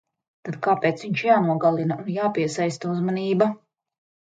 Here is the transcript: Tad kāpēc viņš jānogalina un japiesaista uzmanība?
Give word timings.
Tad 0.47 0.55
kāpēc 0.67 1.03
viņš 1.07 1.23
jānogalina 1.27 1.99
un 2.05 2.11
japiesaista 2.15 2.93
uzmanība? 2.97 3.53